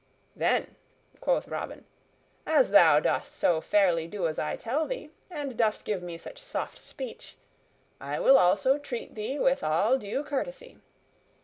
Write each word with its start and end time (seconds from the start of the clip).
"Then," 0.35 0.77
quoth 1.19 1.47
Robin, 1.47 1.85
"as 2.47 2.71
thou 2.71 2.99
dost 2.99 3.35
so 3.35 3.61
fairly 3.61 4.07
do 4.07 4.27
as 4.27 4.39
I 4.39 4.55
tell 4.55 4.87
thee, 4.87 5.11
and 5.29 5.55
dost 5.55 5.85
give 5.85 6.01
me 6.01 6.17
such 6.17 6.39
soft 6.39 6.79
speech, 6.79 7.37
I 7.99 8.19
will 8.19 8.39
also 8.39 8.79
treat 8.79 9.13
thee 9.13 9.37
with 9.37 9.63
all 9.63 9.99
due 9.99 10.23
courtesy. 10.23 10.79